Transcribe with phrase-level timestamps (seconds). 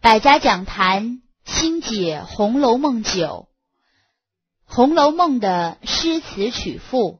[0.00, 3.48] 百家讲坛新解《红楼梦》九，
[4.72, 7.18] 《红楼梦》的诗词曲赋，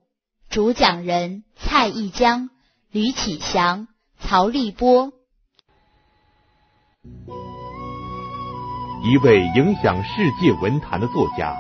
[0.49, 2.51] 主讲人蔡一江、
[2.93, 3.89] 吕启祥、
[4.21, 5.11] 曹立波。
[9.03, 11.57] 一位影响世界文坛的作家，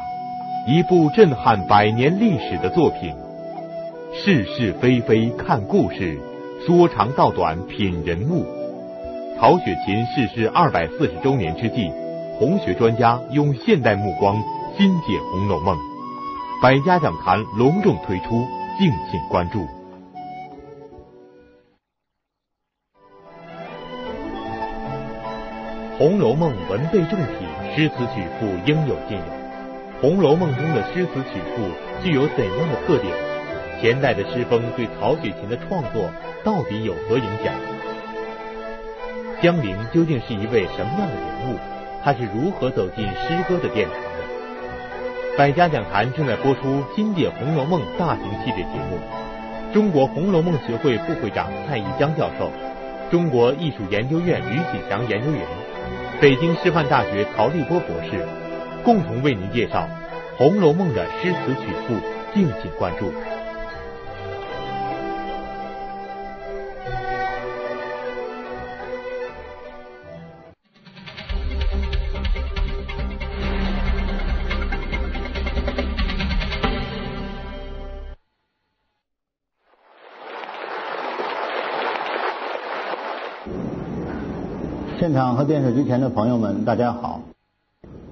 [0.69, 3.12] 一部震撼百年历史的作品。
[4.14, 6.21] 是是非非看故事，
[6.64, 8.57] 说长道短品人物。
[9.41, 11.93] 曹雪芹逝世二百四十周年之际，
[12.41, 14.35] 红学专家用现代目光
[14.76, 15.76] 新解《红楼梦》，
[16.61, 18.45] 百家讲坛隆重推出，
[18.81, 19.61] 敬请关注。
[25.98, 29.25] 《红楼梦》文背重体，诗词曲赋应有尽有。
[30.00, 31.70] 《红楼梦》中的诗词曲赋
[32.03, 33.14] 具有怎样的特点？
[33.81, 36.11] 前代的诗风对曹雪芹的创作
[36.42, 37.55] 到底有何影响？
[39.41, 41.58] 江陵究竟是一位什么样的人物？
[42.02, 45.36] 他是如何走进诗歌的殿堂的？
[45.36, 48.98] 百家讲坛正在播出经典《红楼梦》大型系列节目。
[49.72, 52.50] 中国红楼梦学会副会长蔡一江教授，
[53.12, 55.41] 中国艺术研究院吕启祥研究员，
[56.20, 58.27] 北京师范大学曹立波博士，
[58.83, 59.89] 共同为您介绍
[60.36, 61.95] 《红楼梦》的诗词曲赋，
[62.34, 63.12] 敬请关注。
[85.09, 87.23] 现场和电视机前的朋友们，大家好。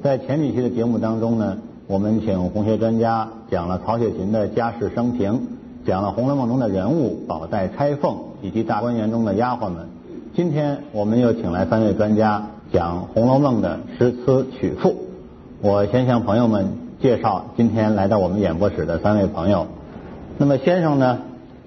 [0.02, 1.58] 在前几期的节目当中呢，
[1.88, 5.42] 我们请红学专家讲了曹雪芹的家世生平，
[5.84, 9.90] 讲了《红楼梦》中的人物宝黛钗凤以及大观园中的丫鬟们。
[10.34, 14.96] 今天我们又请来三位专家讲《红楼梦》的诗词曲赋。
[15.60, 19.66] 我先向朋友们介绍今天来到我们演播室的三位朋友。
[20.38, 21.18] 那么先生呢，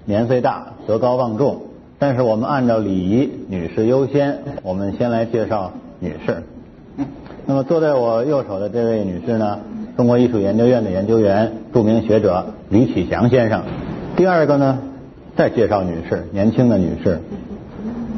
[0.06, 1.60] 年岁大，德高望重。
[2.00, 4.38] 但是我们按照礼仪，女士优先。
[4.62, 6.42] 我们先来介绍女士。
[7.44, 9.58] 那么坐在我右手的这位女士呢，
[9.98, 13.64] 中国艺术研究院的研究员、著名学者李启祥先生。
[14.16, 14.78] 第二个呢，
[15.36, 17.20] 再介绍女士，年轻的女士。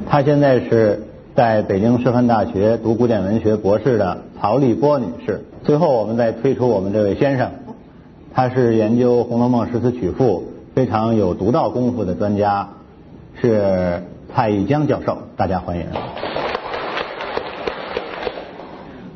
[0.08, 1.02] 她现在是
[1.34, 5.42] 在北京师范大学读古典文学博士的曹立波女士。
[5.64, 7.50] 最后我们再推出我们这位先生，
[8.32, 12.68] 他是研究《红楼梦》诗词曲赋非常有独到功夫的专家。
[13.42, 15.84] 是蔡一江教授，大家欢迎。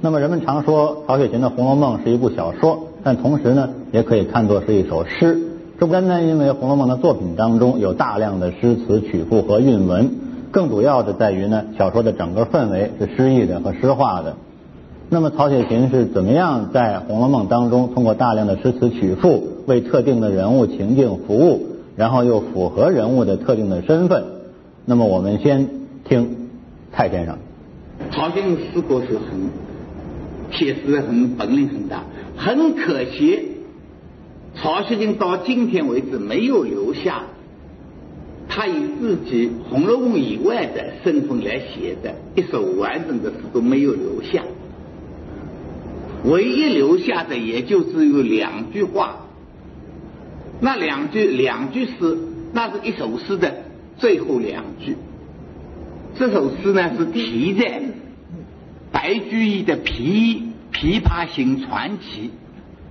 [0.00, 5.38] 那么人们常说曹雪芹的《红楼梦》是一部小说，但同时呢，也可以看作是一首诗。
[5.78, 10.10] 这不单单因为《红楼梦》的作品当中有大量的诗词曲赋和韵文，
[10.50, 14.34] 更主要的在于呢，小说的整个氛围是诗意的和诗化的。
[15.08, 21.75] 那么曹雪芹是怎么样在《红楼梦》当中通过大量的诗词曲赋为特定的人物情境服务？
[21.96, 24.24] 然后又符合人物的特定的身份，
[24.84, 25.68] 那么我们先
[26.04, 26.50] 听
[26.92, 27.38] 蔡先生。
[28.12, 29.50] 曹雪芹诗歌是很
[30.52, 32.04] 写诗很本领很大，
[32.36, 33.40] 很可惜，
[34.54, 37.22] 曹雪芹到今天为止没有留下
[38.48, 44.42] 他以自己《红楼梦》以外的身份来写的一首完整的诗都没有留下，
[46.24, 49.25] 唯一留下的也就只有两句话。
[50.60, 52.18] 那两句两句诗，
[52.52, 53.64] 那是一首诗的
[53.98, 54.96] 最后两句。
[56.18, 57.82] 这首诗呢是题在
[58.90, 60.40] 白居易的《琵
[60.72, 62.28] 琵琶行传奇》。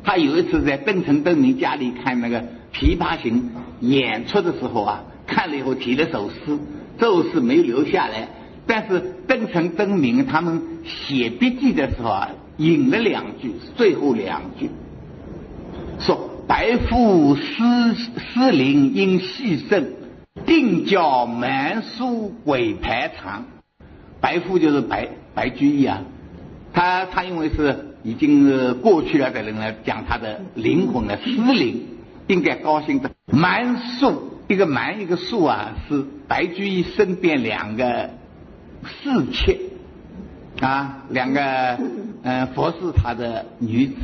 [0.04, 3.50] 他有一次在邓城邓明家里看那个《琵琶行》
[3.88, 6.60] 演出的时候啊，看了以后提了首诗，
[7.00, 8.28] 这首诗没留下来。
[8.68, 14.70] 但是邓城邓明他们写笔记的时候啊，引了两句，最后两句
[15.98, 16.30] 说。
[16.48, 17.64] 白赋诗
[17.96, 19.94] 诗灵应细胜，
[20.46, 23.46] 定教蛮书鬼排场。
[24.22, 26.04] 白赋就是白白居易啊，
[26.72, 31.84] 他他因为是已经是过去了的人来讲他的灵魂的失灵，
[32.28, 33.10] 应该高兴的。
[33.26, 38.12] 蛮书一个蛮一个书啊，是白居易身边两个
[38.84, 39.60] 侍妾
[40.60, 41.80] 啊，两个
[42.22, 43.96] 嗯服侍他的女子，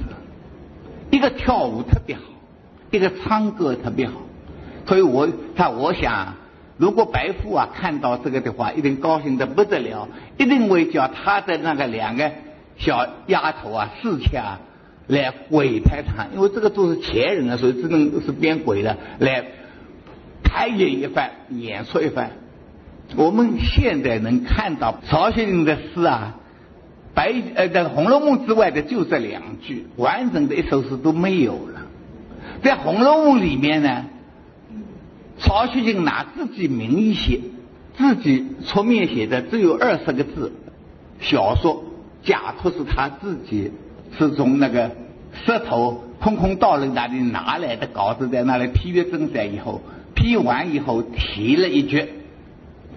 [1.11, 2.23] 一个跳舞特别好。
[2.91, 4.21] 一个唱歌特别好，
[4.85, 6.35] 所以我他我想，
[6.77, 12.31] 如果白富啊看到这个的话，一定高兴的不得了，一定会叫他的那个两个
[12.77, 14.59] 小丫头啊、侍妾啊
[15.07, 19.45] 来鬼拍他，因为这个都是前人啊，所以只能是变鬼的来
[20.43, 22.31] 排演一番、演出一番。
[23.15, 26.35] 我们现在能看到曹雪芹的诗啊，
[27.13, 31.80] 白呃，在《红楼梦》之外的就这两句，完整的一首诗都没有了。
[32.63, 34.05] 在《红楼梦》里面呢，
[35.39, 37.41] 曹雪芹拿自己名义写，
[37.97, 40.53] 自己出面写的只有二十个字
[41.19, 41.83] 小说，
[42.23, 43.71] 假托是他自己
[44.17, 44.91] 是从那个
[45.45, 49.81] 石头空空道人那里拿来的稿子，在那里批阅正载以后，
[50.13, 52.07] 批完以后提了一句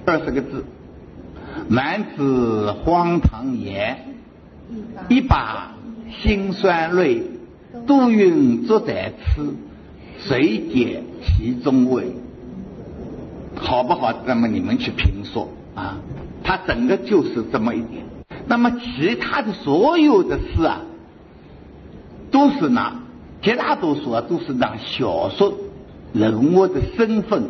[0.05, 0.65] 二十个字。
[1.69, 4.17] 满纸荒唐言，
[5.09, 5.75] 一把
[6.21, 7.23] 辛酸泪，
[7.87, 9.55] 杜云作在此，
[10.19, 12.06] 谁解其中味？
[13.56, 14.12] 好不好？
[14.26, 15.99] 那么你们去评说啊。
[16.47, 18.05] 他整个就是这么一点。
[18.47, 20.82] 那么其他的所有的诗啊，
[22.31, 23.00] 都是拿
[23.41, 25.55] 绝大多数啊，都是拿小说
[26.12, 27.44] 人物的身份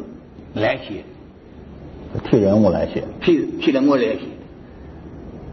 [0.54, 1.04] 来写。
[2.30, 4.20] 替人物来写，替替人物来写。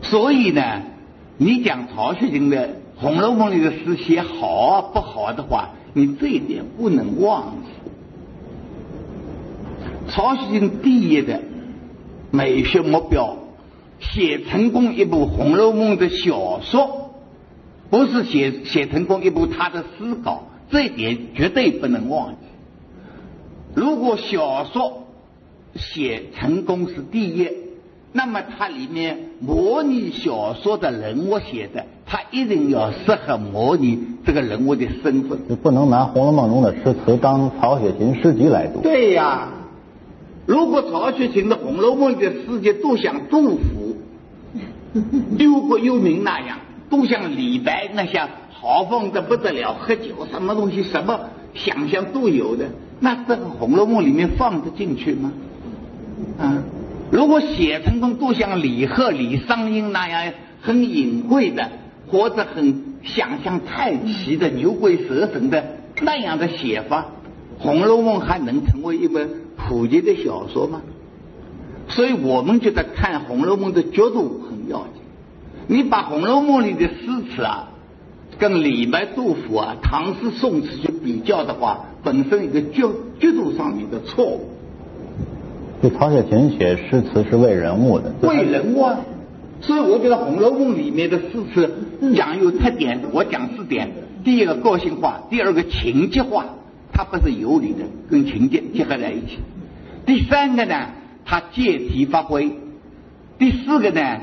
[0.03, 0.61] 所以呢，
[1.37, 2.67] 你讲曹雪芹的
[3.01, 7.71] 《红楼梦》里的诗写好不好的话，你这一点不能忘记。
[10.07, 11.41] 曹雪芹第一的
[12.29, 13.37] 美学目标，
[13.99, 17.15] 写成功一部《红楼梦》的小说，
[17.89, 22.37] 不是写写成功一部他的诗稿，这一点绝对不能忘记。
[23.73, 25.07] 如果小说，
[25.73, 27.49] 写成功是第一，
[28.11, 35.39] 那么它里面模拟小说的人物写的，它一定要适合模拟这个人物的身份。
[35.47, 38.81] 就不能拿《红楼梦》中的诗词当曹雪芹诗集来读。
[38.81, 39.47] 对呀，
[40.45, 43.95] 如果曹雪芹的《红楼梦》的诗集都像杜甫、
[45.39, 46.57] 忧国忧民那样，
[46.89, 51.17] 都像李白那样豪放的不得了，喝酒什么东西什么
[51.53, 52.65] 想象都有的，
[52.99, 55.31] 那这个《红楼梦》里面放得进去吗？
[56.37, 56.61] 啊，
[57.09, 61.71] 如果写成功都像李贺、李商隐那样很隐晦的，
[62.11, 65.63] 或者很想象太奇的牛鬼蛇神的
[66.01, 67.05] 那样的写法，
[67.63, 70.81] 《红楼梦》还能成为一本普及的小说吗？
[71.87, 75.01] 所以我们觉得看《红楼梦》的角度很要紧。
[75.67, 77.69] 你把《红楼梦》里的诗词啊，
[78.37, 84.49] 跟李白、杜甫啊、唐诗、宋词去比较的话，本身一个角角度上面的错误。
[85.81, 88.99] 就曹雪芹写诗词是为人物的，为人物，啊。
[89.61, 91.71] 所以我觉得《红楼梦》里面的诗词
[92.15, 93.91] 讲有特点，我讲四点：
[94.23, 96.45] 第一个个性化，第二个情节化，
[96.91, 99.37] 它不是有理的，跟情节结合在一起；
[100.05, 100.89] 第三个呢，
[101.25, 102.53] 它借题发挥；
[103.37, 104.21] 第四个呢，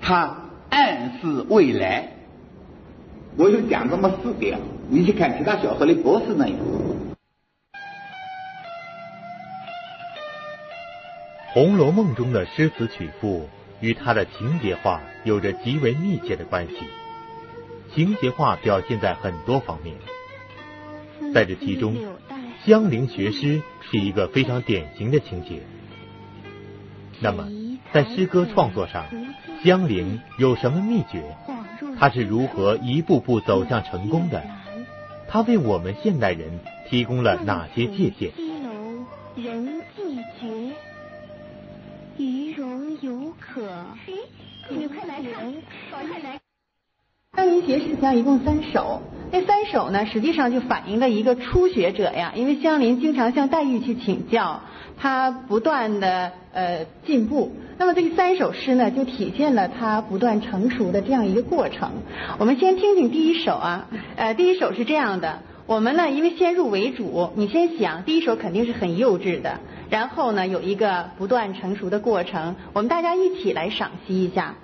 [0.00, 2.08] 它暗示未来。
[3.36, 6.56] 我就讲这么四点，你去看其他小说的不是那样。
[11.52, 13.48] 《红楼梦》中的诗词曲赋
[13.80, 16.74] 与它的情节化有着极为密切的关系。
[17.94, 19.96] 情节化表现在很多方面，
[21.34, 21.96] 在这其中，
[22.64, 25.62] 江陵学诗是一个非常典型的情节。
[27.20, 27.48] 那么，
[27.92, 29.06] 在诗歌创作上，
[29.64, 31.36] 江陵有什么秘诀？
[31.98, 34.42] 他是如何一步步走向成功的？
[35.28, 38.32] 他为我们现代人提供了哪些借鉴？
[42.20, 42.28] 香
[47.46, 49.00] 菱学诗讲一共三首，
[49.32, 52.34] 那三首呢，实际上就反映了一个初学者呀。
[52.36, 54.60] 因为香菱经常向黛玉去请教，
[54.98, 57.56] 她不断的呃进步。
[57.78, 61.90] 那么这三首诗呢，就体现了她不断成熟的这样一个过程。
[62.38, 65.40] 我们先听听第一首啊，呃，第一首是这样的。
[65.70, 72.56] 我们呢，因为先入为主，你先想，第一首肯定是很幼稚的，然后呢，有一个不断成熟的过程。
[72.72, 74.56] 我们大家一起来赏析一下。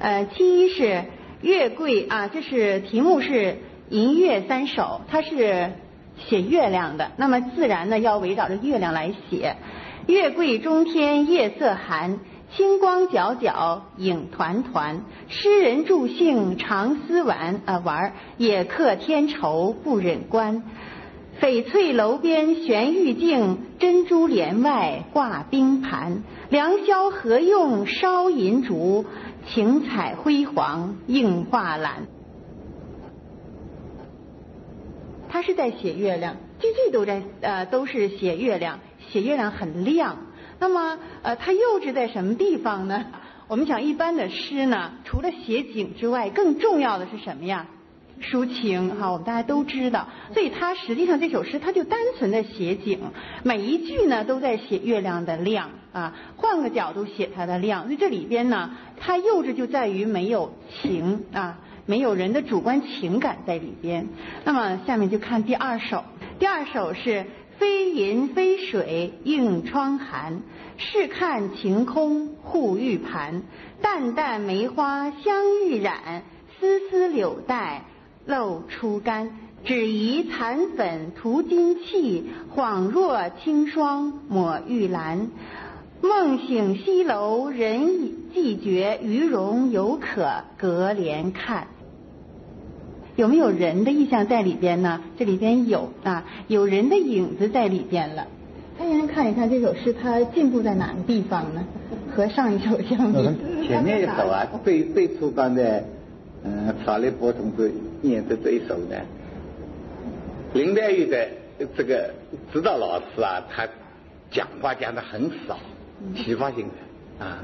[0.00, 1.04] 呃，其一是。
[1.42, 3.58] 月桂啊，这是题目是
[3.88, 5.72] 银月三首，它是
[6.16, 7.12] 写月亮的。
[7.16, 9.54] 那么自然呢，要围绕着月亮来写。
[10.08, 12.18] 月桂中天夜色寒，
[12.56, 15.02] 清光皎皎影团团。
[15.28, 20.62] 诗人助兴常思玩啊玩，也客添愁不忍观。
[21.40, 26.22] 翡翠楼边悬玉镜，珍珠帘外挂冰盘。
[26.50, 29.04] 良宵何用烧银烛？
[29.48, 32.06] 晴彩辉煌映画栏，
[35.28, 38.78] 他是在写月亮，句句都在呃都是写月亮，
[39.08, 40.18] 写月亮很亮。
[40.62, 43.04] 那么呃，它幼稚在什么地方呢？
[43.48, 47.66] 我们讲一般的诗呢，除了写景之外，更重要的是什么呀？
[48.20, 53.00] 抒情哈，我们大家都知道，所以它实际上这首诗它就单纯的写景，
[53.42, 64.06] 每一句呢都在写月亮的亮啊，换个角度写它的亮，所以这里边呢，它幼稚就在于没有情啊，没有人的主观情感在里边。
[64.44, 66.04] 那么下面就看第二首，
[66.38, 67.26] 第二首是
[67.58, 70.42] 飞银飞水映窗寒，
[70.76, 73.42] 试看晴空护玉盘，
[73.80, 76.22] 淡淡梅花香欲染，
[76.58, 77.84] 丝丝柳带。
[78.24, 79.32] 露初干，
[79.64, 85.28] 只疑残粉涂金器，恍若清霜抹玉兰。
[86.00, 91.66] 梦醒西楼人已寂绝，余容犹可隔帘看。
[93.16, 95.02] 有没有人的意象在里边呢？
[95.18, 98.28] 这里边有啊，有人的影子在里边了。
[98.78, 101.64] 大家看一看这首诗，它进步在哪个地方呢？
[102.14, 103.18] 和上一首相比，
[103.66, 105.84] 前面一首啊， 最最初刚的。
[106.44, 108.96] 嗯，曹立波同志念的这一首呢，
[110.54, 111.28] 林黛玉的
[111.76, 112.12] 这个
[112.52, 113.64] 指导老师啊，他
[114.28, 115.56] 讲话讲的很少，
[116.16, 117.38] 启发性的啊。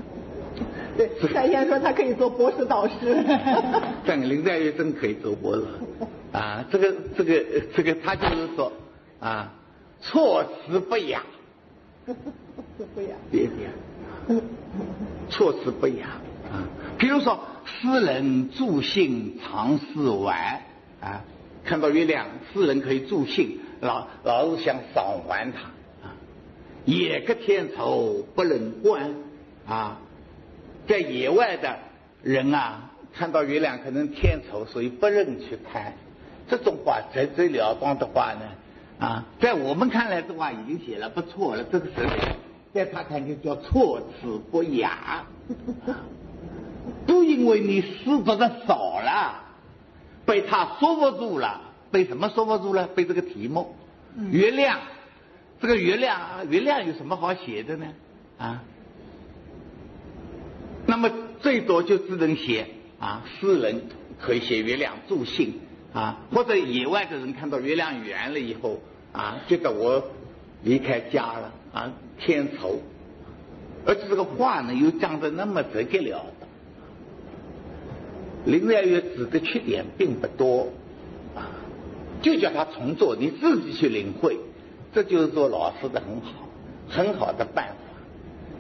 [0.97, 2.95] 对，蔡先说他可以做博士导师。
[4.05, 5.63] 但林黛玉真可以做博士
[6.33, 6.65] 啊！
[6.69, 7.45] 这个这个
[7.77, 8.73] 这个，他就是说
[9.21, 9.55] 啊，
[10.01, 11.23] 措辞不雅。
[12.05, 13.17] 不雅。
[13.31, 14.41] 别别。
[15.31, 16.07] 措辞不雅
[16.53, 16.67] 啊，
[16.99, 17.41] 比如说。
[17.81, 20.63] 诗人助兴常是玩
[21.03, 21.23] 啊，
[21.65, 25.61] 看到月亮，诗人可以助兴，老老是想赏玩它
[26.09, 26.17] 啊。
[26.87, 29.15] 野个天愁不能观
[29.67, 29.99] 啊，
[30.89, 31.79] 在野外的
[32.23, 35.93] 人啊，看到月亮可能天愁，所以不忍去看。
[36.49, 38.41] 这种话直截了当的话呢
[38.99, 42.13] 啊，在我们看来的话已经写了不错了，这个时候
[42.75, 45.25] 在他看就叫措辞不雅。
[47.07, 49.45] 都因为你诗读的少了，
[50.25, 51.63] 被他说不住了。
[51.91, 52.87] 被什么说不住了？
[52.89, 53.75] 被这个题目，
[54.31, 54.79] 月亮。
[55.61, 57.87] 这个月亮，月亮有什么好写的呢？
[58.39, 58.63] 啊？
[60.87, 62.67] 那么最多就只能写
[62.99, 63.83] 啊，诗人
[64.21, 65.55] 可以写月亮助兴
[65.93, 68.79] 啊，或者野外的人看到月亮圆了以后
[69.13, 70.03] 啊，觉得我
[70.63, 72.81] 离开家了啊，天愁。
[73.87, 76.49] 而且这个话呢，又讲的那么直截了当。
[78.45, 80.69] 林黛玉指的缺点并不多
[81.35, 81.49] 啊，
[82.21, 84.39] 就叫他重做，你自己去领会，
[84.93, 86.49] 这就是做老师的很好
[86.89, 87.75] 很好的办法。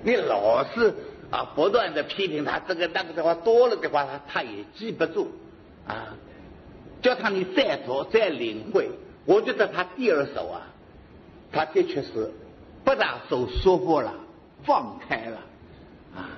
[0.02, 0.94] 你老是
[1.30, 5.30] 啊不断的批评他这个那个的话多了的话，他他也记不住
[5.86, 6.16] 啊。
[7.02, 8.90] 叫他你再读再领会，
[9.24, 10.62] 我觉得他第二首啊，
[11.52, 12.32] 他的确是
[12.84, 14.14] 不大受束缚了，
[14.64, 15.38] 放开了
[16.16, 16.30] 啊。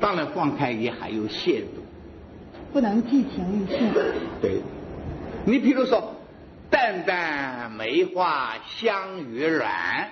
[0.00, 1.82] 当然放开也还有限度。
[2.72, 3.92] 不能寄情于性。
[4.40, 4.60] 对，
[5.44, 6.14] 你比如说，
[6.70, 10.08] 淡淡梅花香于软，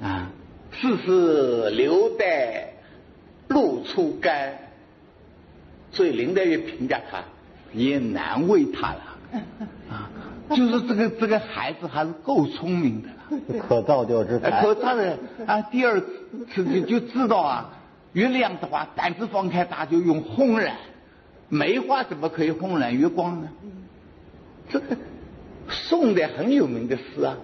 [0.00, 0.30] 啊，
[0.72, 2.72] 丝丝留待
[3.48, 4.58] 露初干，
[5.92, 7.22] 所以林黛玉评价他
[7.72, 9.00] 也难为他了，
[9.88, 10.10] 啊，
[10.50, 14.62] 就是这个这个孩子还是够聪明的 了，可造就之才。
[14.62, 17.78] 可他的啊，第二次就就知道啊。
[18.14, 20.76] 月亮的话，胆子放开，大就用轰然。
[21.48, 23.48] 梅花怎么可以轰然月光呢？
[24.68, 24.96] 这个
[25.68, 27.36] 宋代很有名的诗啊。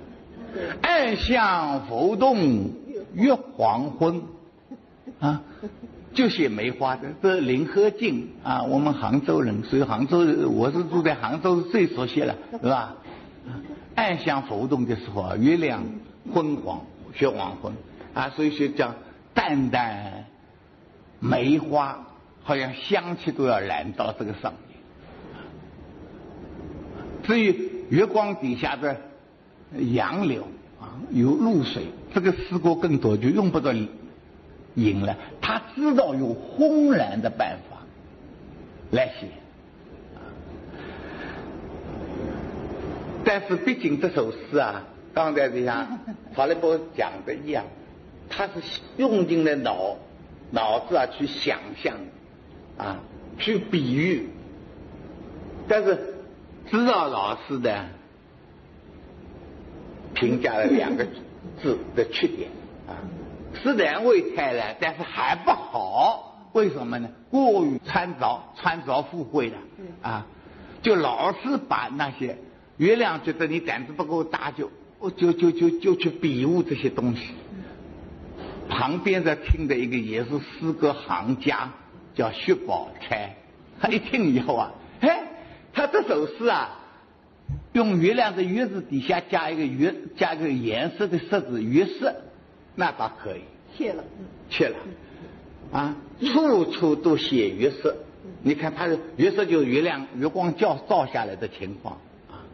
[0.82, 2.70] 暗香浮动
[3.14, 4.22] 月黄昏
[5.20, 5.42] 啊，
[6.18, 7.14] 就写梅花的。
[7.22, 10.18] 这林和靖啊，我们杭州人，所以杭州
[10.50, 12.96] 我是住在杭州是，最熟悉了，是吧？
[13.94, 15.84] 暗香浮动的时候啊，月亮
[16.34, 16.84] 昏黄，
[17.20, 17.72] 月黄昏
[18.14, 18.96] 啊，所以说讲
[19.32, 20.24] 淡淡。
[21.20, 22.06] 梅花
[22.42, 24.80] 好像香气都要染到这个上面。
[27.22, 28.96] 至于月光底下的
[29.92, 30.42] 杨柳
[30.80, 33.72] 啊，有露水，这个诗歌更多就用不着
[34.82, 35.16] 引了。
[35.40, 37.78] 他知道有轰然的办法
[38.90, 39.26] 来写，
[43.24, 45.98] 但是毕竟这首诗啊，刚才就像
[46.34, 47.64] 法利波讲的一样，
[48.28, 48.52] 他是
[48.96, 49.96] 用尽了脑。
[50.50, 51.94] 脑子啊，去想象
[52.78, 53.00] 啊，
[53.38, 54.30] 去比喻，
[55.68, 56.14] 但是
[56.70, 57.84] 知道老师的
[60.14, 61.06] 评价了两个
[61.60, 62.48] 字的缺点
[62.86, 62.96] 啊，
[63.54, 66.48] 是难为太了，但是还不好。
[66.52, 67.08] 为什么呢？
[67.30, 69.56] 过于穿着穿着富贵了
[70.02, 70.26] 啊，
[70.82, 72.38] 就老是把那些
[72.78, 74.70] 月亮觉得你胆子不够大，就
[75.16, 77.34] 就就就就去比喻这些东西。
[78.68, 81.70] 旁边在听的一个也是诗歌行家，
[82.14, 83.36] 叫薛宝钗。
[83.80, 85.22] 他一听以后啊，哎
[85.72, 86.78] 他这首诗啊，
[87.72, 92.16] 用月亮的月字底下加一个月，加一个颜色的色字月色，
[92.78, 93.40] 那倒可以。
[93.76, 94.04] 谢了，
[94.48, 94.76] 切了，
[95.72, 97.96] 啊，处处都写月色。
[98.42, 101.98] 你看它的月色就是月亮月光照照下来的情况
[102.30, 102.46] 啊，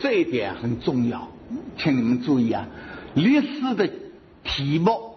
[0.00, 1.28] 这一点很重要，
[1.78, 2.68] 请你们注意啊，
[3.14, 3.88] 历史的
[4.44, 5.14] 题目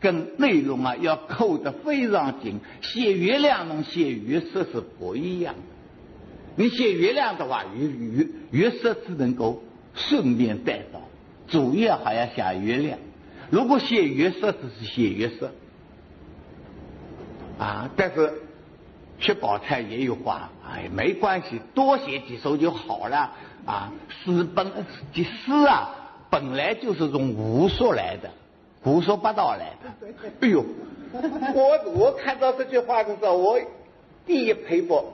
[0.00, 5.60] 跟内容啊要扣得非常紧，写月亮跟写月色是不一样的。
[6.56, 9.62] 你写月亮的话，月月月色只能够
[9.94, 11.02] 顺便带到，
[11.46, 12.98] 主要还要写月亮。
[13.50, 15.50] 如果写月色，只是写月色
[17.58, 17.90] 啊。
[17.96, 18.32] 但是
[19.18, 23.32] 薛宝钗也有话，哎，没关系，多写几首就好了
[23.66, 23.92] 啊。
[24.08, 24.70] 诗本
[25.12, 25.90] 这诗啊，
[26.30, 28.30] 本来就是从胡说来的，
[28.82, 30.08] 胡说八道来的。
[30.42, 30.64] 哎呦，
[31.12, 33.60] 我我看到这句话的时候，我
[34.24, 35.12] 第一佩服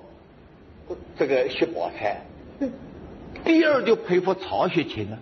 [1.18, 2.20] 这个薛宝钗，
[3.44, 5.18] 第二就佩服曹雪芹了，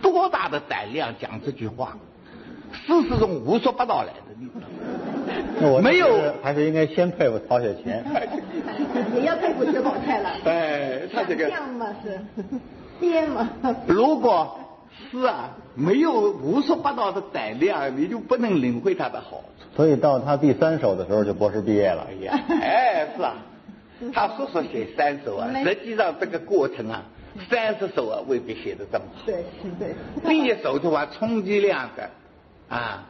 [0.00, 1.98] 多大的胆量讲这句话。
[2.74, 8.02] 事实中胡说八道来的， 没有，还是应该先佩服曹雪芹，
[9.14, 10.30] 也要佩服薛宝钗了。
[10.44, 12.20] 哎，他这个像嘛是
[13.00, 13.48] 编嘛。
[13.86, 14.58] 如果
[15.10, 19.64] 是啊没有胡说八道的胆量，你就不能领会他的好处。
[19.76, 22.06] 所以到他第三首的时候就博士毕业了。
[22.10, 23.34] 哎呀，哎是啊，
[24.12, 27.02] 他说说写三首啊，实际上这个过程啊，
[27.48, 29.22] 三十首啊未必写的这么好。
[29.26, 29.94] 对，是对。
[30.28, 32.10] 第一首的话，冲击量的。
[32.68, 33.06] 啊，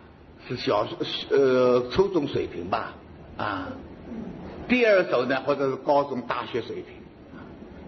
[0.49, 0.87] 是小
[1.30, 2.94] 呃初中水平吧，
[3.37, 3.68] 啊，
[4.68, 6.87] 第二首呢或者是高中大学水平，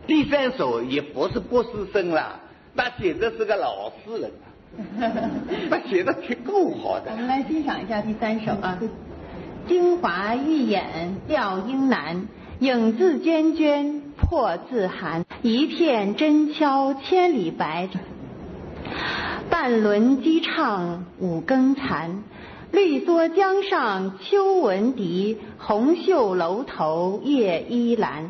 [0.07, 2.41] 第三首也不是博士生了，
[2.75, 4.23] 那简直是个老实人。
[4.23, 5.31] 了，
[5.71, 7.11] 那写的挺够好的。
[7.11, 8.79] 我们来欣赏一下第三首啊，
[9.67, 12.29] 京华玉眼吊英男，
[12.61, 17.89] 影自娟娟破自寒，一片真敲千里白。
[19.51, 22.25] 半轮鸡唱五更残，
[22.73, 28.25] 绿蓑江上秋闻笛，红袖楼头夜依阑。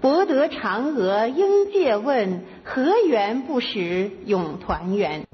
[0.00, 5.26] 博得嫦娥应借问，何缘不识永团圆？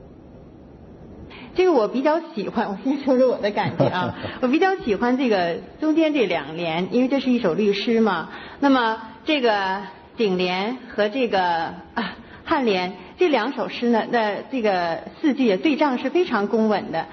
[1.55, 8.31] 这个我比较喜欢，我先说说我的感觉啊， 我比较喜欢这个中间这两联，因为这是一首律诗嘛。
[8.61, 9.83] 那么这个
[10.17, 12.17] 颈联和这个啊。
[12.47, 17.07] 颔联这两首诗呢，那这个四句对仗是非常工稳的，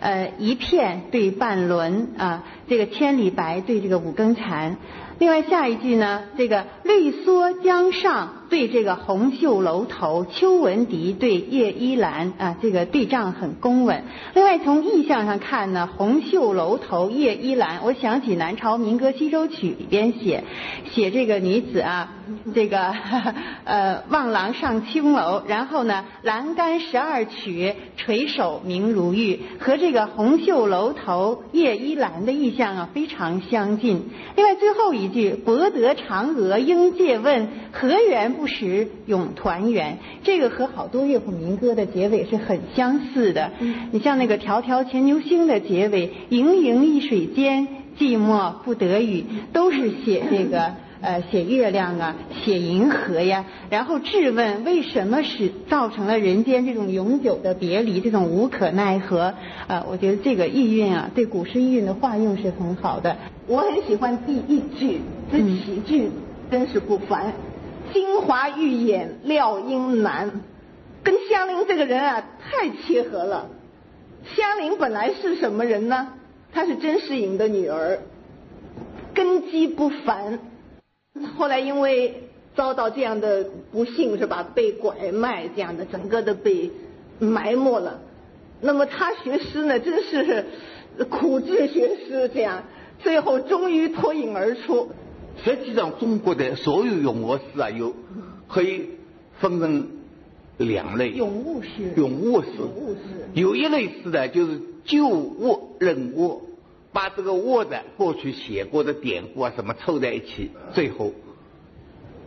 [0.00, 4.76] 呃，一片对半轮啊，这个千里白对这个五更残。
[5.18, 14.04] 另外下一句呢，这个绿蓑江上对这个红袖楼头，秋闻笛对叶依兰啊，这个对仗很工稳。
[14.34, 20.42] 另外从意象上看呢，红袖楼头叶依兰，我想起南朝民歌《西洲曲》里边写
[20.92, 22.14] 写这个女子啊，
[22.54, 22.94] 这个
[23.64, 34.08] 呃望郎上青楼，然后呢栏杆十二曲，垂首明如玉，和这个红袖楼头叶依兰的意象啊非常相近。
[34.34, 34.86] 另外最后。
[34.96, 39.98] 一句博得嫦娥应借问，何缘不识永团圆？
[40.22, 43.52] 这个和好多乐府民歌的结尾是很相似的。
[43.90, 47.66] 你像那个《迢迢牵牛星》的结尾，“盈盈一水间，
[47.98, 59.34] 寂寞不得语”，都是写这个 呃写月亮啊，写银河呀，然后质问为什么使造成了人间这种永久的别离，这种无可奈何
[59.66, 59.84] 啊？
[59.90, 63.16] 我觉得这个意蕴啊，对古诗意蕴的化用是很好的。
[63.46, 66.10] 我很喜欢第一句，这起句
[66.50, 67.34] 真是不凡。
[67.92, 70.42] 金华玉眼廖英男，
[71.02, 73.48] 跟香菱这个人啊太切合了。
[74.34, 76.14] 香菱本来是什么人呢？
[76.52, 78.00] 她是甄士隐的女儿，
[79.14, 80.38] 根基不凡。
[81.36, 84.46] 后来因为遭到这样的不幸，是吧？
[84.54, 86.70] 被拐卖这样的，整个的被
[87.18, 88.00] 埋没了。
[88.60, 90.46] 那么她学诗呢，真是
[91.10, 92.64] 苦志学诗这样。
[92.98, 94.90] 最后终于脱颖而出。
[95.44, 97.94] 实际上，中国的所有咏物诗啊，有
[98.48, 98.86] 可以
[99.38, 99.88] 分成
[100.58, 101.10] 两类。
[101.10, 101.92] 咏物诗。
[101.96, 102.48] 咏物诗。
[103.34, 106.42] 有一类诗呢，就是就物认物，
[106.92, 111.12] 把这个物的过去写过的典故啊什么凑在一起，最后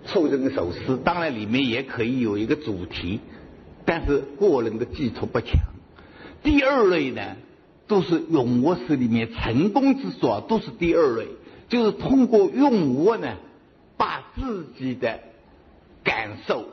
[0.06, 0.98] 凑成一首诗。
[1.04, 3.19] 当然，里面也可以有一个主题，
[3.86, 5.50] 但是个人的基础不强。
[6.43, 7.22] 第二类呢？
[7.88, 11.26] 都是咏物诗里面成功之作，都是第二类，
[11.70, 13.38] 就是通过用我呢，
[13.96, 15.20] 把自己的
[16.04, 16.66] 感受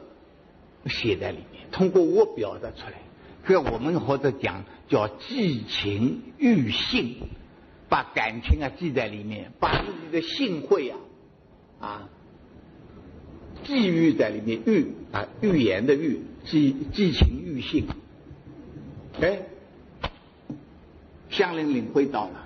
[0.86, 2.94] 写在里面，通过我表达出来。
[3.46, 7.14] 这我们或者讲叫寄情喻性，
[7.88, 10.98] 把感情啊记在里面，把自己的性会啊
[11.78, 12.08] 啊
[13.62, 17.86] 寄寓在里面，寓啊，寓言的寓，寄寄情寓性。
[19.20, 19.42] 哎，
[21.30, 22.45] 香菱领会到了，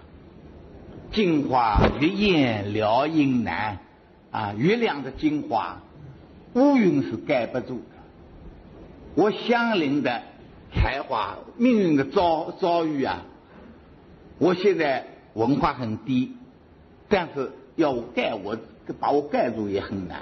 [1.12, 3.78] 镜花月艳撩阴难
[4.30, 5.80] 啊，月亮的精华，
[6.54, 7.84] 乌云是盖不住的。
[9.16, 10.22] 我相邻的
[10.72, 13.24] 才华，命运的遭遭遇啊，
[14.38, 16.36] 我现在文化很低，
[17.08, 18.56] 但是要我盖我
[19.00, 20.20] 把我盖住也很难，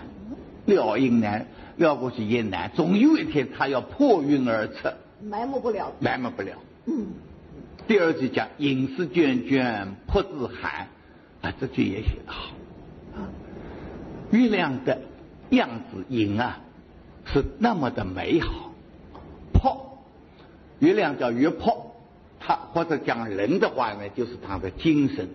[0.64, 1.46] 撩阴难，
[1.76, 4.88] 撩过去也难，总有一天他要破云而出。
[5.22, 5.92] 埋没不了。
[6.00, 6.52] 埋没不了。
[6.86, 7.08] 嗯。
[7.88, 10.88] 第二句讲“影视卷卷破自寒”，
[11.40, 12.50] 啊，这句也写得好。
[13.16, 13.32] 啊，
[14.30, 15.00] 月亮的
[15.48, 16.60] 样子影啊，
[17.24, 18.72] 是那么的美好。
[19.54, 20.04] 破，
[20.80, 21.96] 月亮叫月破，
[22.38, 25.26] 它或者讲人的话呢，就是他的精神，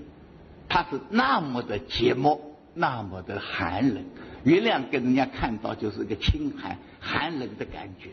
[0.70, 2.40] 他是那么的寂寞，
[2.76, 4.06] 那么的寒冷。
[4.44, 8.10] 月亮给人家看到就是一个清寒、寒冷的感觉。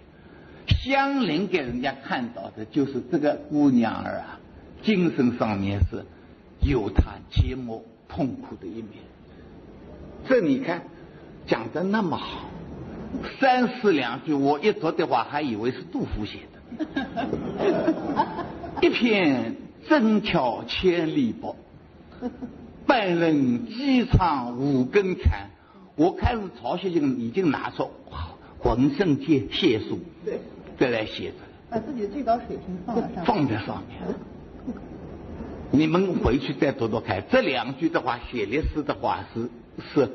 [0.82, 4.40] 香菱给人家看到的就是这个姑娘儿啊，
[4.82, 6.04] 精神上面是
[6.60, 9.02] 有她寂寞痛苦的一面。
[10.28, 10.82] 这你看
[11.46, 12.50] 讲的那么好，
[13.40, 16.86] 三四两句，我一读的话还以为是杜甫写的。
[18.82, 19.56] 一片
[19.88, 21.56] 真巧千里薄，
[22.86, 25.50] 半人机场五更残。
[25.96, 27.90] 我看是曹雪芹已经拿出
[28.58, 29.98] 浑身解解数。
[30.80, 30.90] 对。
[30.90, 31.32] 再来写
[31.68, 33.98] 把自己的最高水平放在上，放在上面。
[35.70, 40.10] 你们回去再读读看，这两句的话，写历史的话是是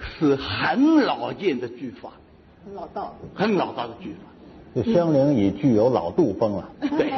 [0.00, 2.12] 是很老见的句法，
[2.66, 4.18] 很老道，很老道的句法。
[4.74, 6.68] 这香菱已具有老杜风了。
[6.80, 7.10] 对，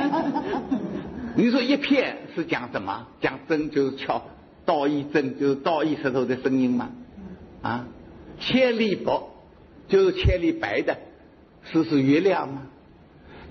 [1.35, 3.07] 你说一片是讲什么？
[3.21, 4.23] 讲针就是敲
[4.65, 6.91] 道一针，就是道一石头的声音嘛？
[7.63, 7.87] 啊，
[8.39, 9.31] 千里薄
[9.89, 10.97] 就是千里白的，
[11.65, 12.63] 是是月亮吗？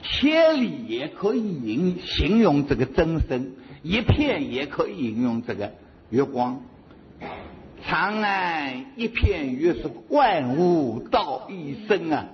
[0.04, 5.72] 千里也可以形形容这个真身，一片也可以形容这个
[6.10, 6.62] 月光。
[7.84, 12.28] 长安一片月是万物道一生啊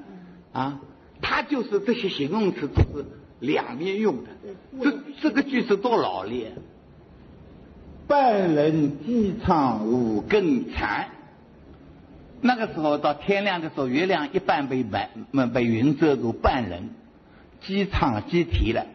[0.52, 0.82] 啊，
[1.22, 3.06] 它就是这些形容词都是
[3.40, 4.30] 两面用的。
[4.82, 6.54] 这这个句子多老练。
[8.08, 11.10] 半人机场五更残，
[12.40, 15.10] 那个时候到天亮的时候，月亮一半被白
[15.54, 16.90] 被云遮住，半人。
[17.68, 18.88] 机场机提了，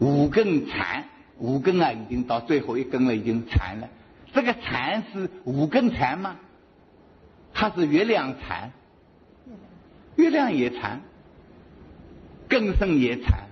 [0.00, 1.04] 五根残，
[1.38, 3.88] 五根啊，已经到最后一根了，已经残了。
[4.34, 6.36] 这个残是五根残吗？
[7.54, 8.72] 它是月亮残，
[10.16, 11.02] 月亮也残，
[12.48, 13.44] 根生也残。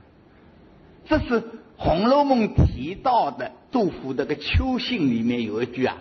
[1.07, 1.41] 这是
[1.77, 5.99] 《红楼梦》提到的杜甫那个《秋兴》里面有一句啊，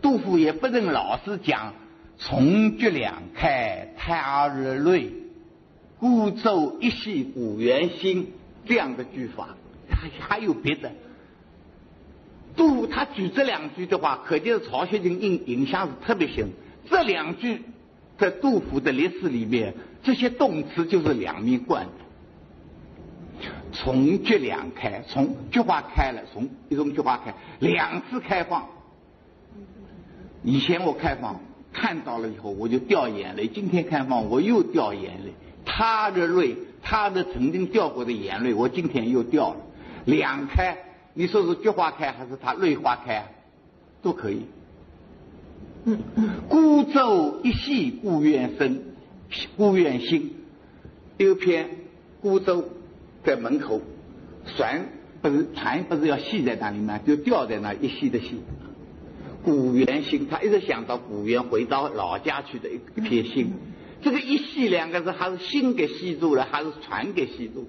[0.00, 1.74] 杜甫也不能老是讲
[2.16, 5.12] “从菊两开太日泪”。
[6.02, 8.32] 孤舟一系古原心
[8.66, 9.50] 这样的句法，
[9.88, 10.90] 还还有别的。
[12.56, 16.50] 杜甫他举这两句的话，可见是曹雪芹影影响是特别深。
[16.90, 17.62] 这两句
[18.18, 23.48] 在杜甫的历史里面，这些动词就是两面贯的。
[23.70, 28.68] 从菊两开，从菊花开了，从一种菊花开，两次开放。
[30.42, 31.40] 以前我开放
[31.72, 35.32] 看到了以后，我就掉眼泪；今天开放，我又掉眼泪。
[35.64, 39.56] 他的泪，他的曾经掉过的眼泪，我今天又掉了。
[40.04, 40.76] 两开，
[41.14, 43.32] 你说是菊花开还是他泪花开，
[44.02, 44.42] 都可以。
[46.48, 48.82] 孤舟一系故园深，
[49.56, 50.34] 故园心。
[51.18, 51.68] 有篇
[52.20, 52.64] 孤舟
[53.24, 53.80] 在门口，
[54.56, 54.86] 船
[55.20, 56.98] 不是船不是要系在那里吗？
[56.98, 58.40] 就吊在那一系的系。
[59.44, 63.52] 古园心，他一直想到古园，回到老家去的一一片心。
[64.02, 67.68] 这个一系两个字，还是心给系住了，还是船给系住？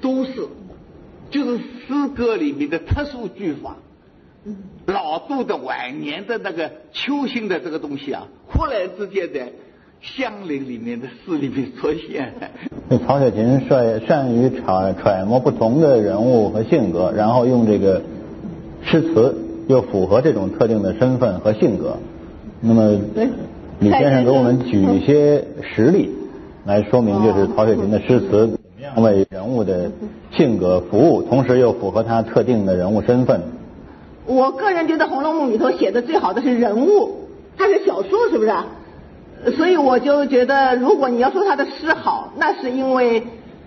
[0.00, 0.48] 都是，
[1.30, 3.76] 就是诗歌里面的特殊句法。
[4.86, 9.52] 老杜的晚年的那个秋兴的这个东西啊，忽然之间在
[10.00, 12.32] 乡邻里面的诗里面出现。
[12.88, 18.02] 那曹雪芹善善于揣揣摩不同的人物和性格，然后用这个
[18.82, 19.36] 诗词
[19.68, 21.98] 又符合这种特定的身份和性格。
[22.62, 22.98] 那么。
[23.80, 26.10] 李先生给我们举一些实例，
[26.66, 29.90] 来说明就是曹雪芹的诗词怎么样为人物的
[30.30, 33.40] 性格服务，同时又符合他特定的人物身份。
[34.26, 38.52] 我个人觉得《红楼梦》里头写的最好的是人物，它是小说，是不是？
[39.56, 43.22] 所以我就觉得，如果你要说他的诗好，那是因为，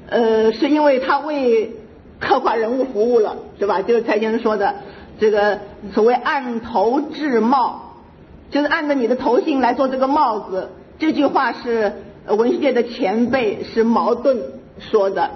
[0.10, 1.72] 呃，是因为他为
[2.20, 3.82] 刻画人物服务了，是吧？
[3.82, 4.76] 就是蔡先生说的
[5.20, 5.58] 这个
[5.92, 7.83] 所谓案头制貌。
[8.54, 11.92] 就是按照你的头型来做这个帽子，这句话是
[12.28, 14.38] 文学界的前辈是茅盾
[14.78, 15.32] 说的。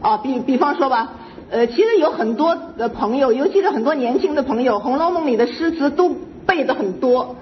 [0.00, 1.12] 啊，比比方说吧，
[1.50, 6.16] 呃，其实有很多的朋友，尤其是很多年轻的朋友，《红楼梦》里的诗词都
[6.46, 7.36] 背的很多。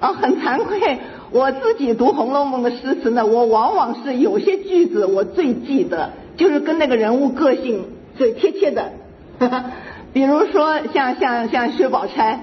[0.00, 0.98] 啊，很惭愧，
[1.30, 7.86] 我自己读《红楼梦》的诗词呢，我往往是有些句子我最记得，就是跟那个人物个性
[8.18, 8.90] 最贴切的。
[10.12, 12.40] 比如说像像像薛宝钗，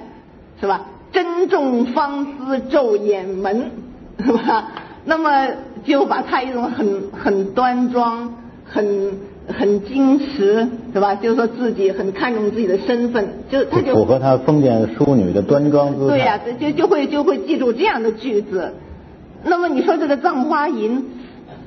[0.60, 0.86] 是吧？
[1.12, 3.72] 珍重芳姿昼掩门，
[4.24, 4.72] 是吧？
[5.06, 5.48] 那么
[5.84, 11.16] 就把他一种很很端庄、很很矜持，是吧？
[11.16, 16.16] 就是说自己很看重自己的身份，就他就符合他封建淑女的端庄姿态。
[16.16, 18.74] 对呀、就就会就会记住这样的句子。
[19.44, 21.00] 那么你说这个《葬花吟》，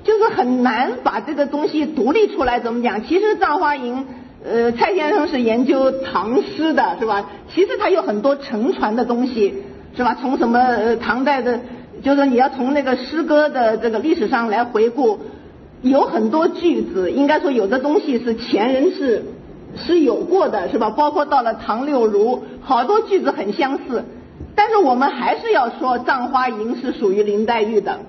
[0.05, 3.05] 就是很难把这个东西独立出来，怎么讲？
[3.05, 3.95] 其实《葬花吟》。
[4.47, 7.31] 呃，蔡先生是研究唐诗的，是吧？
[7.49, 9.63] 其实他有很多承传的东西，
[9.97, 10.15] 是吧？
[10.21, 11.59] 从什么呃唐代的，
[12.03, 15.19] 就是你要从那个诗歌的这个历史上来回顾，
[15.81, 19.25] 有很多句子，应该说有的东西是前人是
[19.77, 20.91] 是有过的，是吧？
[20.91, 24.05] 包括到了唐六儒，好多句子很相似，
[24.55, 28.01] 但是我们还是要说《葬花吟》是属于林黛玉的，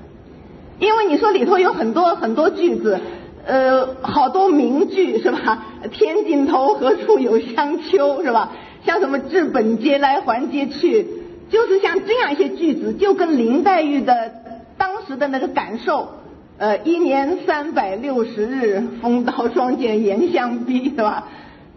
[0.79, 2.99] 因为你说里头有很多很多句子。
[3.45, 5.65] 呃，好多名句是吧？
[5.91, 8.51] 天尽头，何处有香丘是吧？
[8.85, 11.07] 像什么至本皆来还皆去，
[11.49, 14.31] 就是像这样一些句子，就跟林黛玉的
[14.77, 16.09] 当时的那个感受，
[16.57, 21.27] 呃，一年三百六十日，风刀霜剑严相逼，是吧？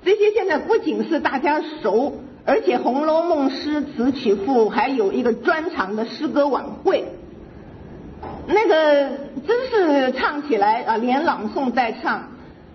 [0.04, 2.14] 这些现在不仅是大家熟，
[2.46, 7.04] 而且《红楼梦》诗词曲赋还有一个专场的诗歌晚会。
[8.48, 9.10] 那个
[9.46, 12.30] 真是唱起来啊，连朗诵带唱。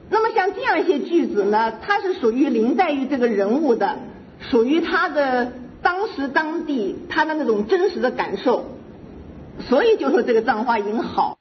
[0.10, 3.98] 那么像这样一些句子呢，它是属于林黛玉这个人物的，
[4.40, 8.66] 属于她的当时当地她的那种真实的感受，
[9.68, 11.38] 所以就说这个《葬花吟》好。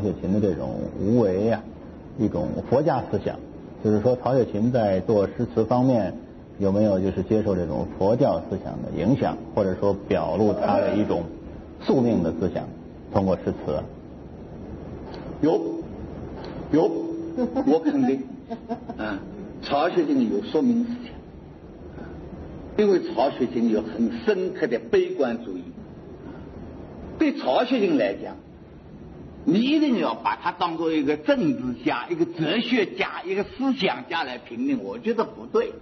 [0.00, 1.62] 曹雪芹的这种无为呀，
[2.18, 3.36] 一种佛家思想。
[3.84, 6.14] 就是说，曹雪芹在做诗词方面
[6.58, 11.24] 有没有就是接受这种佛教思想的影响，或者说表露他的一种
[11.82, 12.66] 宿命的思想，
[13.12, 13.82] 通过诗词？
[15.42, 15.60] 有，
[16.72, 16.90] 有，
[17.66, 18.22] 我肯定，
[18.96, 19.20] 啊，
[19.60, 21.12] 曹雪芹有宿命思想。
[22.78, 25.64] 因为曹雪芹有很深刻的悲观主义，
[27.18, 28.36] 对曹雪芹来讲，
[29.44, 35.72] 你一定要把他当做一个政治家、一个哲学家、一个思想家来评定，我觉得不对。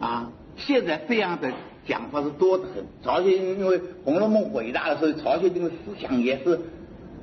[0.00, 1.52] 啊，现在这样的
[1.86, 2.84] 讲法是多得很。
[3.04, 6.58] 曹雪芹因为《红楼梦》伟大的时候，曹雪芹的思想也是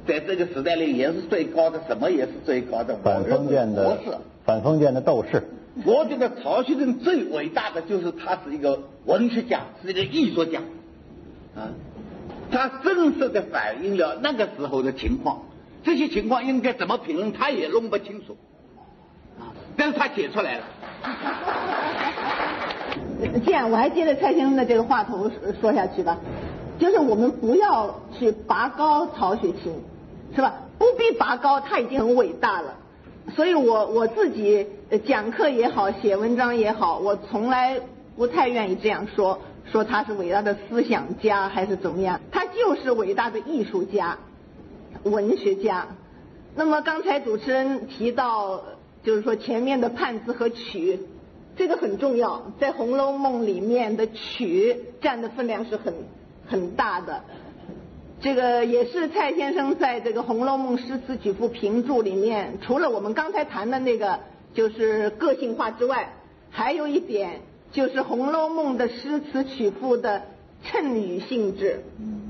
[0.08, 2.96] 在这个时代里也是最高的，什么也是最高的。
[3.04, 3.98] 反封建的
[4.46, 5.44] 反封建的斗士。
[5.86, 10.62] 我觉得曹雪芹最伟大的就是他是一个文学家，是一个艺术家，
[11.56, 11.70] 啊，
[12.50, 15.44] 他真实的反映了那个时候的情况，
[15.88, 18.36] 这些情况应该怎么评论，他也弄不清楚，
[19.40, 20.64] 啊，但是他写出来了。
[23.46, 26.18] 这样，我还接着蔡先生的这个话头说下去吧，
[26.78, 29.82] 就是我们不要去拔高曹雪芹，
[30.36, 30.56] 是吧？
[30.78, 32.74] 不必拔高，他已经很伟大了。
[33.34, 34.68] 所以我我自己
[35.06, 37.80] 讲课也好，写文章也好，我从来
[38.18, 39.40] 不太愿意这样说，
[39.72, 44.18] 说他是伟大的思想家还是怎么样，他就是伟大的艺术家、
[45.04, 45.88] 文学家。
[46.56, 48.64] 那么刚才主持人提到，
[49.04, 51.00] 就是说前面的判词和曲，
[51.56, 55.94] 这个很重要，在《红楼梦》里面的曲占的分量是很
[56.48, 57.24] 很大的。
[58.20, 64.20] 这个也是蔡先生在这个《红楼梦诗词曲赋评注》里面，除了我们刚才谈的那个
[64.56, 66.14] 就是个性化之外，
[66.50, 70.24] 还有一点就是《红楼梦》的诗词曲赋的
[70.64, 71.84] 衬语性质，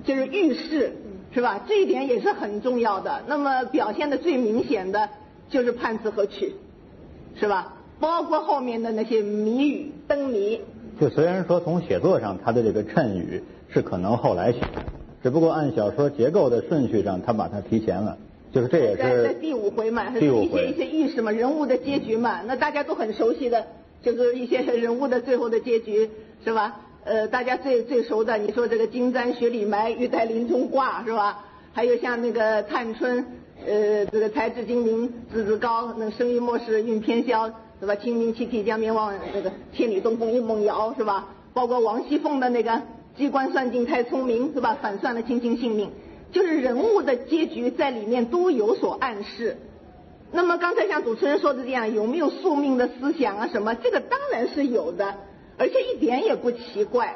[0.03, 0.97] 就是喻饰，
[1.37, 1.63] 是吧？
[1.67, 3.21] 这一点也是很重要的。
[3.27, 5.07] 那么表现的最明显的
[5.51, 6.55] 就是判词和曲，
[7.39, 7.75] 是吧？
[7.99, 10.59] 包括后面的那些谜语、灯谜。
[10.99, 14.81] 就虽然说从写作上，他的这个衬语是可能后来写的。
[15.21, 18.17] 只不过按小说结构的顺序上，他把它提前了，
[18.51, 23.67] 就是这也是在第五回嘛，第五一些一些意识嘛，人物的结局嘛，那大家都很熟悉的，
[24.01, 26.09] 就是一些人物的最后的结局，
[26.43, 26.79] 是吧？
[27.07, 31.45] 呃，大家最最熟的，你说这个金簪雪里埋，玉带林中挂，是吧？
[31.71, 33.25] 还有像那个探春，
[33.65, 37.95] 呃，这个才智精明，资质高，那生于末世运偏消，是吧？
[37.95, 41.29] 清明泣涕江边望，这个千里东风一梦遥，是吧？
[41.53, 42.81] 包括王熙凤的那个。
[43.17, 44.77] 机关算尽太聪明，是吧？
[44.79, 45.89] 反算了卿卿性命，
[46.31, 49.57] 就是人物的结局在里面都有所暗示。
[50.31, 53.47] 那么刚才像主持人说的这样，有没有宿命的思想啊？
[53.47, 53.73] 什么？
[53.73, 55.15] 这个当然是有的，
[55.57, 57.15] 而且一点也不奇怪。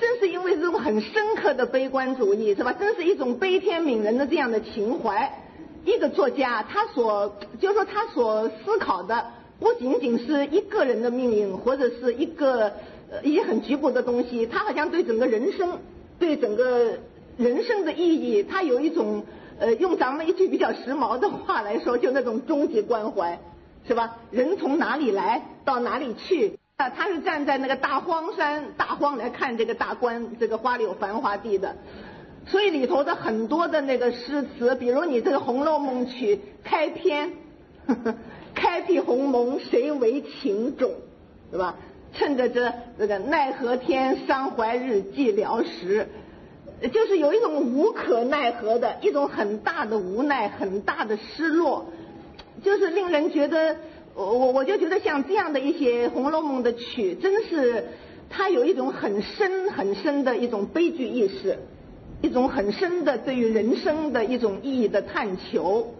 [0.00, 2.72] 正是因为这种很深刻的悲观主义，是吧？
[2.72, 5.30] 真是一种悲天悯人的这样的情怀。
[5.84, 9.26] 一个作家，他所就是说他所思考的，
[9.58, 12.72] 不仅仅是一个人的命运，或者是一个。
[13.24, 15.80] 一些很局部的东西，他好像对整个人生，
[16.20, 16.92] 对整个
[17.36, 19.24] 人生的意义，他有一种
[19.58, 23.40] 呃，用咱们一句比较时髦的话来说，就那种终极关怀，
[23.84, 24.18] 是吧？
[24.30, 31.76] 人从哪里来到哪里去他是站在那个大荒山大荒来看这个大观这个花柳繁华地的，
[32.46, 37.32] 所以里头的很多的那个诗词，比如你这个《红楼梦》曲开篇，
[38.54, 40.92] 开辟鸿蒙，谁为情种，
[41.50, 41.76] 对吧？
[42.12, 46.08] 趁着这这个奈何天，伤怀日，寂寥时，
[46.92, 51.86] 就是有一种无可奈何的一种很大的无奈，很大的失落，
[52.64, 53.76] 就是令人觉得，
[54.20, 57.84] 我我我就觉得像这样的一些《红楼梦》的曲，真是
[58.28, 61.58] 它有一种很深很深的一种悲剧意识，
[62.20, 65.94] 一种很深的对于人生的一种意义的探求。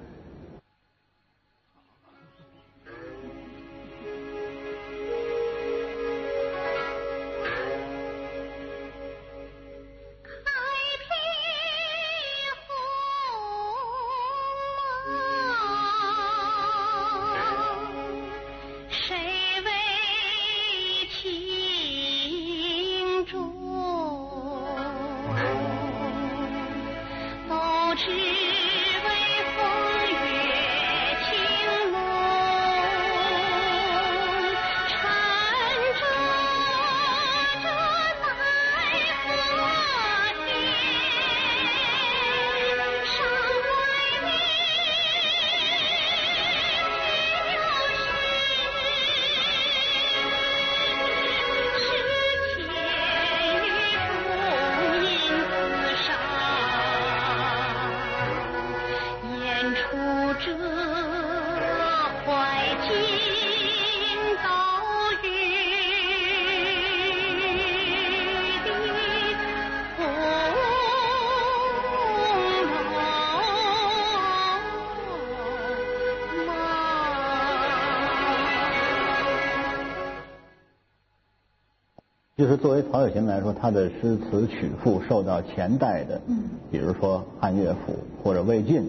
[82.61, 88.85] 作为曹雪芹来说，他的诗词曲赋受到前代的，嗯，比如说汉乐府或者魏晋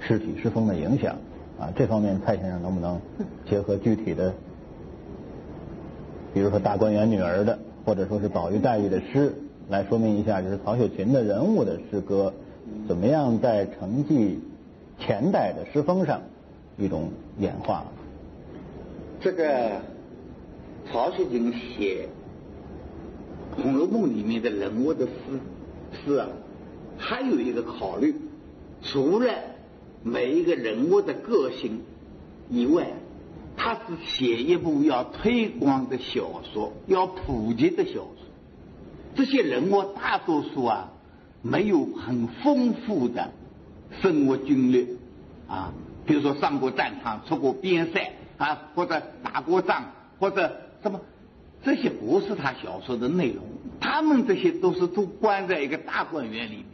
[0.00, 1.16] 诗体诗风的影响
[1.58, 2.98] 啊，这方面蔡先生能不能
[3.46, 4.32] 结合具体的，
[6.32, 9.34] 比如说大观园女儿的，或者说是宝玉黛玉的诗，
[9.68, 12.32] 来说明一下，就是曹雪芹的人物的诗歌
[12.88, 14.40] 怎么样在承继
[14.98, 16.22] 前代的诗风上
[16.78, 17.84] 一种演化？
[19.20, 19.72] 这个
[20.90, 22.08] 曹雪芹写
[23.60, 25.12] 《红楼梦》里面的人物的诗
[26.04, 26.28] 诗啊，
[26.98, 28.14] 还有一个考虑，
[28.82, 29.32] 除了
[30.02, 31.80] 每一个人物的个性
[32.48, 32.86] 以外，
[33.56, 38.14] 他是写一部要推广的小说，要普及的小说。
[39.14, 40.90] 这些人物大多数啊，
[41.42, 43.32] 没有很丰富的
[44.00, 44.96] 生活经历
[45.48, 45.72] 啊，
[46.06, 49.84] 比如说上过战场、出过边塞啊，或者打过仗，
[50.18, 51.00] 或者什么，
[51.62, 53.44] 这些不是他小说的内容。
[53.80, 56.64] 他们这些都是都关在一个大观园里面，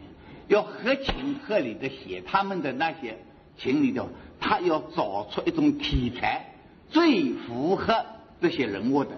[0.48, 3.18] 要合情合理的写他们的那些
[3.56, 4.06] 情理的，
[4.40, 6.54] 他要找出一种题材
[6.88, 8.04] 最符合
[8.40, 9.10] 这些人物的，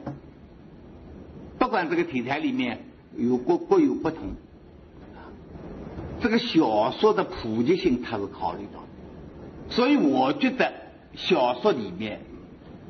[1.59, 2.85] 不管这个题材里面
[3.17, 4.33] 有各各有不同。
[6.21, 10.73] 这个小说的普及性他是考虑到的，所以我觉得
[11.15, 12.21] 小说里面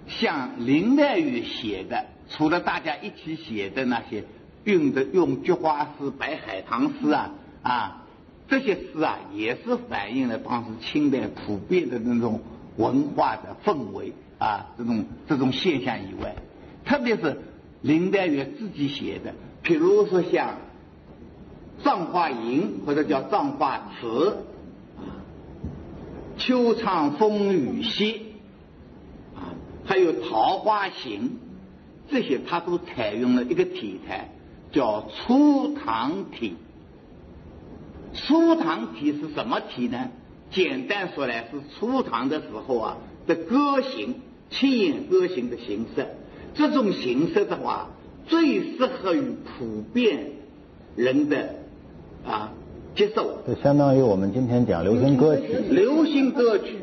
[0.09, 4.25] 像林黛玉写的，除了大家一起写的那些
[4.65, 7.31] 用的用菊花诗、白海棠诗啊
[7.63, 8.07] 啊
[8.49, 12.41] 这些诗啊，也是反映了当时清代普遍的那种
[12.77, 16.35] 文化的氛围啊，这种这种现象以外，
[16.85, 17.41] 特别是
[17.83, 20.57] 林黛玉自己写的，比如说像。
[21.81, 24.39] 葬花吟或者叫葬花词，
[24.97, 25.23] 啊，
[26.37, 28.21] 秋唱风雨歇，
[29.37, 29.55] 啊，
[29.85, 31.39] 还有桃花行，
[32.11, 34.31] 这些他都采用了一个题材，
[34.73, 36.57] 叫初唐体。
[38.15, 40.09] 初唐体是什么体呢？
[40.51, 42.97] 简单说来是初唐的时候啊
[43.27, 44.15] 的歌行，
[44.51, 46.07] 七言歌行的形式。
[46.55, 47.91] 这种形式的话，
[48.27, 49.23] 最适合于
[49.59, 50.33] 普遍
[50.97, 51.57] 人的。
[52.27, 52.53] 啊，
[52.95, 56.79] 接受就相当于我们今天讲流行歌曲，流行歌曲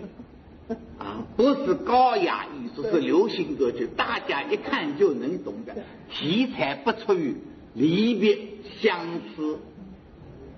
[0.98, 2.46] 啊，不是高雅
[2.78, 5.76] 艺术，是流行歌曲，大家一看就能懂的，
[6.10, 7.36] 题材不出于
[7.74, 8.38] 离别
[8.82, 9.00] 相
[9.36, 9.60] 思，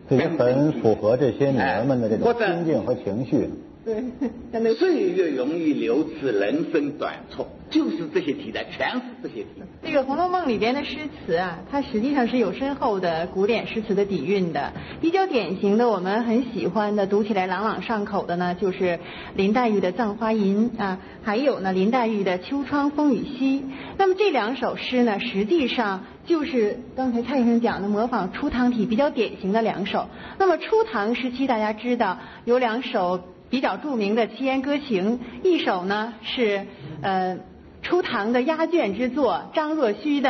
[0.09, 3.49] 这也很符合这些女儿们的这种心境和情绪。
[3.87, 9.65] 对，岁月容易流逝，人生短促，就是这些题材，全是这些题材。
[9.81, 14.73] 这个《红楼梦》里边的诗词啊，它实际上是有深厚的古典诗词的底蕴的。
[14.99, 18.99] 比较典型的，我们很喜欢的，读起来朗朗上口的呢，就是
[19.37, 23.61] 林黛玉的《葬花吟》啊，还有呢林黛玉的《秋窗风雨夕》。
[23.97, 30.09] 那么这两首诗呢，实际上就是刚才蔡先生讲的模仿初唐体比较典型的两首。
[30.37, 33.21] 那么初唐时期，大家知道有两首。
[33.49, 36.65] 比较著名的七言歌行，一首呢是
[37.01, 37.37] 呃
[37.81, 40.29] 初唐的压卷之作张若虚的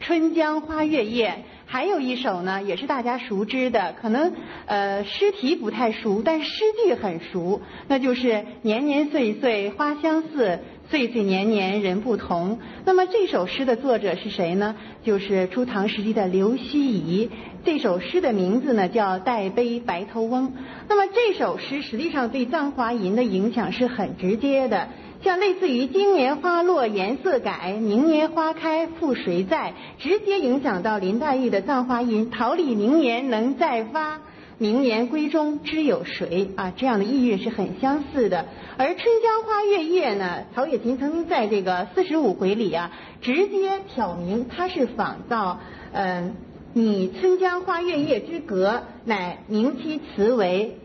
[0.04, 1.30] 《春江花月夜》，
[1.66, 4.32] 还有一首呢也是大家熟知的，可能
[4.66, 10.60] 呃诗题不太熟，但诗句很熟，那就是年年岁岁花相似。
[10.90, 12.58] 岁岁年年人不同。
[12.84, 14.74] 那么这首诗的作者是谁呢？
[15.04, 17.30] 就是初唐时期的刘希夷。
[17.64, 20.48] 这首诗的名字呢叫《代悲白头翁》。
[20.88, 24.88] 那么这首诗实际上对《葬花吟》的影响是很直接的，
[25.22, 34.20] 像类似于“今年花落颜色改，明年花开复谁在”，直接影响到林黛玉的《葬花吟》：“桃李明年能再发。”
[34.60, 36.72] 明年闺中知有谁啊？
[36.76, 38.46] 这样的意蕴是很相似的。
[38.76, 42.90] 而《春江花月夜》呢，曹雪芹曾经在这个四十五回里啊，
[43.22, 45.60] 直接挑明他是仿造
[45.92, 46.34] 嗯，
[46.72, 50.78] 拟春江花月夜之格，乃明其词为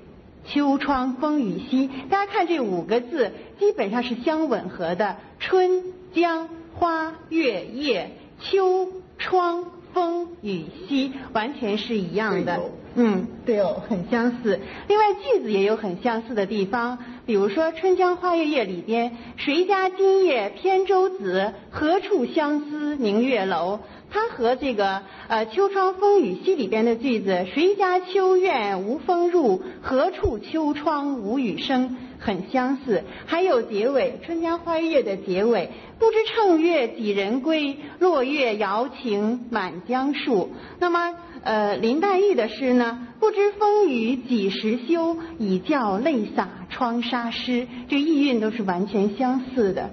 [0.45, 1.89] 秋窗风雨夕。
[2.11, 5.17] 大家看这五个字，基本上是相吻合的。
[5.39, 12.59] 春江花月夜，秋窗风雨夕，完全是一样的。
[12.95, 14.59] 嗯，对哦，很相似。
[14.87, 23.79] 另外句子也有很相似的地方，比如说《春江花月夜》里边“谁家今夜扁舟子，何处相思明月楼”，
[24.11, 33.03] 它和这个呃《秋窗风雨夕》里边的句子“谁家秋院无风入，何处秋窗无雨声”很相似。
[33.25, 35.69] 还有结尾《春江花月》的结尾
[35.99, 40.51] “不知乘月几人归，落月摇情满江树”。
[40.79, 41.15] 那么。
[41.45, 49.89] 呃，林黛玉的诗呢，不知风雨几时休，已教泪洒窗纱湿，这意蕴都是完全相似的。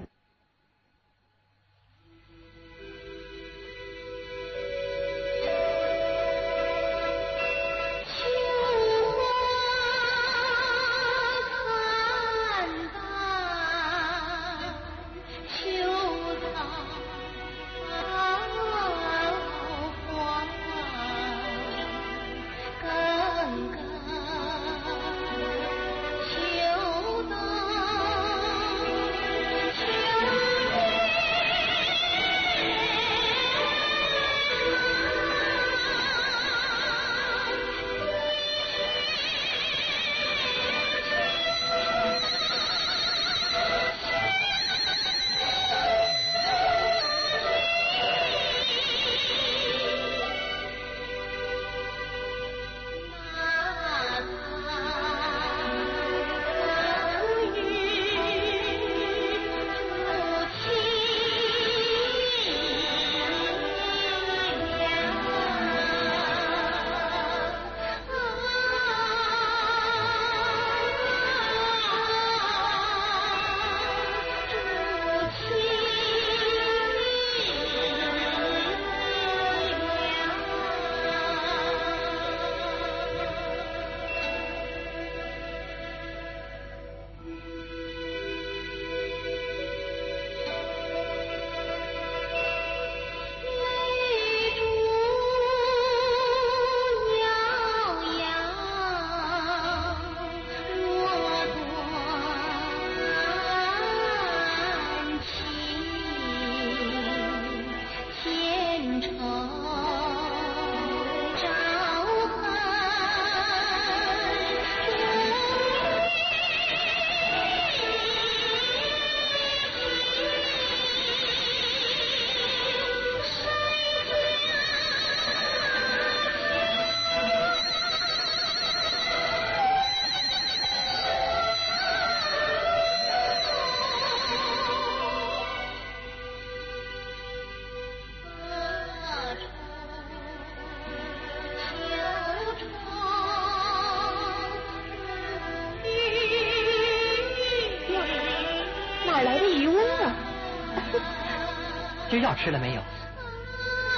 [152.30, 152.80] 好吃了没有？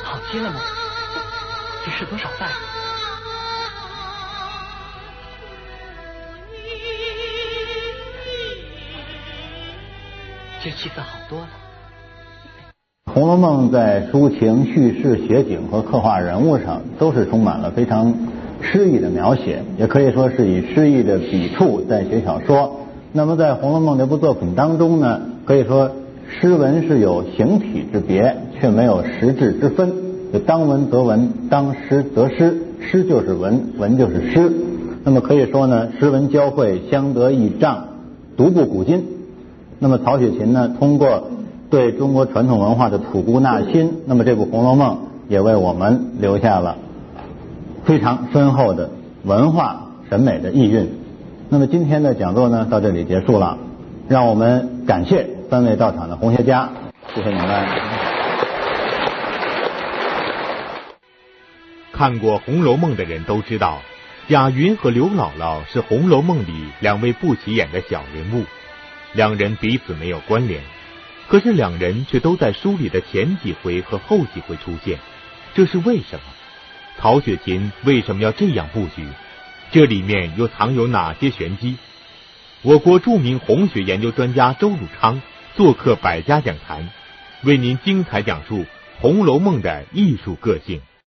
[0.02, 0.58] 好些了吗？
[1.84, 2.48] 这是多少饭？
[10.64, 11.48] 这气色好多了。
[13.12, 18.14] 《红楼梦》在抒情、叙事、写景和刻画人物上，都是充满了非常
[18.62, 22.80] 诗意的描写，也可以说是以诗意的笔触在写小说。
[23.12, 25.92] 那么，在《红楼梦》这部作品当中呢，可以说
[26.40, 29.92] 诗文是有形体之别，却没有实质之分。
[30.32, 34.50] 就当文则文，当诗则诗，诗就是文，文就是诗。
[35.04, 37.84] 那么可以说呢，诗文交汇，相得益彰，
[38.36, 39.04] 独步古今。
[39.78, 41.28] 那么曹雪芹呢，通过
[41.68, 44.94] 对中国传统文化的吐故纳新，那么这部《红楼梦》
[45.28, 46.76] 也为我们留下了
[47.84, 48.90] 非常深厚的
[49.24, 50.88] 文化审美的意蕴。
[51.48, 53.58] 那么今天的讲座呢，到这里结束了，
[54.08, 56.66] 让我们感谢三位到场的红学家，
[57.14, 57.68] 谢谢你们。
[61.92, 63.82] 看过《红楼梦》的人都知道，
[64.28, 68.46] 贾云和刘姥姥是《红楼梦》里两位不起眼的小人物，
[69.12, 70.62] 两人彼此没有关联。
[71.28, 74.98] 可是两人却都在书里的前几回和后几回出现，
[75.52, 76.22] 这是为什么？
[76.98, 79.06] 曹雪芹为什么要这样布局？
[79.70, 81.76] 这里面又藏有哪些玄机？
[82.62, 85.20] 我国著名红学研究专家周汝昌
[85.54, 86.88] 做客百家讲坛，
[87.42, 88.60] 为您精彩讲述
[89.00, 90.80] 《红楼梦》的艺术个性。